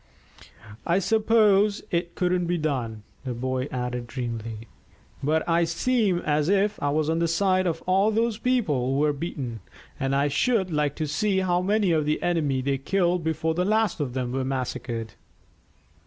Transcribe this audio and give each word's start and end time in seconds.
"I 0.83 0.97
suppose 0.97 1.83
it 1.91 2.15
couldn't 2.15 2.47
be 2.47 2.57
done," 2.57 3.03
the 3.23 3.35
boy 3.35 3.67
added 3.71 4.07
dreamily, 4.07 4.67
"but 5.21 5.47
I 5.47 5.63
seem 5.63 6.17
as 6.25 6.49
if 6.49 6.81
I 6.81 6.89
was 6.89 7.07
on 7.07 7.19
the 7.19 7.27
side 7.27 7.67
of 7.67 7.83
all 7.85 8.09
those 8.09 8.39
people 8.39 8.93
who 8.95 8.99
were 8.99 9.13
beaten, 9.13 9.59
and 9.99 10.15
I 10.15 10.27
should 10.27 10.71
like 10.71 10.95
to 10.95 11.05
see 11.05 11.41
how 11.41 11.61
many 11.61 11.91
of 11.91 12.07
the 12.07 12.19
enemy 12.23 12.61
they 12.63 12.79
killed 12.79 13.23
before 13.23 13.53
the 13.53 13.63
last 13.63 13.99
of 13.99 14.13
them 14.15 14.31
were 14.31 14.43
massacred." 14.43 15.13